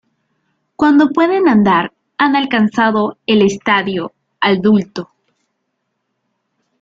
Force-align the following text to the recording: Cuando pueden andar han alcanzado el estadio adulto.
Cuando 0.75 1.11
pueden 1.11 1.47
andar 1.47 1.93
han 2.17 2.35
alcanzado 2.35 3.19
el 3.27 3.43
estadio 3.43 4.13
adulto. 4.39 5.11